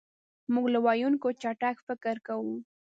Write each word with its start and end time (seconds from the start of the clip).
مونږ 0.53 0.67
له 0.73 0.79
ویونکي 0.85 1.29
چټک 1.41 1.75
فکر 1.87 2.15
کوو. 2.27 2.53